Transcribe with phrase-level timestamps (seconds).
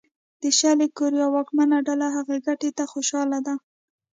[0.41, 3.55] د شلي کوریا واکمنه ډله هغې ګټې ته خوشاله ده.